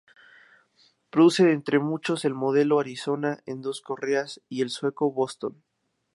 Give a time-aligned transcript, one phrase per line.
[1.11, 5.63] Producen, entre otros muchos, el modelo "Arizona", en dos correas y el sueco "Boston".